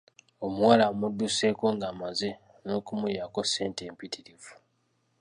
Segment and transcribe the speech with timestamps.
[0.45, 2.29] Omuwala amudduseeko ng'amaze
[2.65, 4.51] n'okumulyako ssente mpitirivu.